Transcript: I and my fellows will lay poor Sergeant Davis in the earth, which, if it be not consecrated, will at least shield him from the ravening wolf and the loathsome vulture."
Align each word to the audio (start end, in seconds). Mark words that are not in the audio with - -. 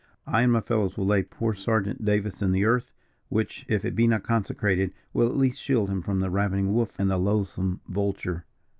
I 0.25 0.41
and 0.41 0.51
my 0.51 0.61
fellows 0.61 0.97
will 0.97 1.05
lay 1.05 1.21
poor 1.21 1.53
Sergeant 1.53 2.03
Davis 2.03 2.41
in 2.41 2.53
the 2.53 2.65
earth, 2.65 2.91
which, 3.29 3.65
if 3.69 3.85
it 3.85 3.95
be 3.95 4.07
not 4.07 4.23
consecrated, 4.23 4.93
will 5.13 5.27
at 5.27 5.37
least 5.37 5.61
shield 5.61 5.91
him 5.91 6.01
from 6.01 6.21
the 6.21 6.31
ravening 6.31 6.73
wolf 6.73 6.95
and 6.97 7.07
the 7.07 7.19
loathsome 7.19 7.81
vulture." 7.87 8.45